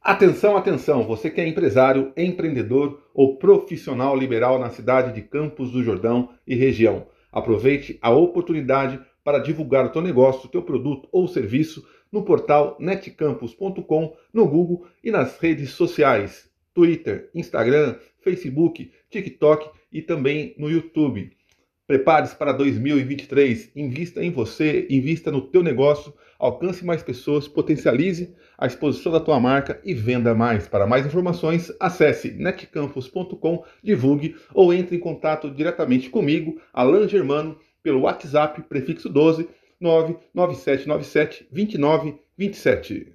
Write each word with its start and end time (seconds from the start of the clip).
Atenção, 0.00 0.56
atenção, 0.56 1.02
você 1.02 1.28
que 1.28 1.40
é 1.40 1.46
empresário, 1.46 2.12
empreendedor 2.16 3.02
ou 3.12 3.36
profissional 3.36 4.16
liberal 4.16 4.58
na 4.58 4.70
cidade 4.70 5.12
de 5.12 5.22
Campos 5.22 5.72
do 5.72 5.82
Jordão 5.82 6.30
e 6.46 6.54
região. 6.54 7.06
Aproveite 7.32 7.98
a 8.00 8.10
oportunidade 8.10 8.98
para 9.22 9.38
divulgar 9.38 9.84
o 9.84 9.90
teu 9.90 10.00
negócio, 10.00 10.46
o 10.46 10.50
teu 10.50 10.62
produto 10.62 11.08
ou 11.12 11.28
serviço 11.28 11.86
no 12.10 12.22
portal 12.22 12.76
netcampus.com, 12.80 14.16
no 14.32 14.48
Google 14.48 14.86
e 15.04 15.10
nas 15.10 15.38
redes 15.38 15.70
sociais, 15.70 16.48
Twitter, 16.72 17.28
Instagram, 17.34 17.96
Facebook, 18.20 18.90
TikTok 19.10 19.68
e 19.92 20.00
também 20.00 20.54
no 20.56 20.70
YouTube. 20.70 21.36
Prepare-se 21.88 22.36
para 22.36 22.52
2023, 22.52 23.72
invista 23.74 24.22
em 24.22 24.30
você, 24.30 24.86
invista 24.90 25.32
no 25.32 25.40
teu 25.40 25.62
negócio, 25.62 26.12
alcance 26.38 26.84
mais 26.84 27.02
pessoas, 27.02 27.48
potencialize 27.48 28.34
a 28.58 28.66
exposição 28.66 29.10
da 29.10 29.18
tua 29.18 29.40
marca 29.40 29.80
e 29.82 29.94
venda 29.94 30.34
mais. 30.34 30.68
Para 30.68 30.86
mais 30.86 31.06
informações, 31.06 31.72
acesse 31.80 32.32
netcampus.com, 32.32 33.64
divulgue 33.82 34.36
ou 34.52 34.70
entre 34.74 34.96
em 34.96 35.00
contato 35.00 35.50
diretamente 35.50 36.10
comigo, 36.10 36.60
Alan 36.74 37.08
Germano, 37.08 37.58
pelo 37.82 38.02
WhatsApp 38.02 38.60
prefixo 38.68 39.08
12 39.08 39.48
99797 39.80 41.48
2927. 41.50 43.14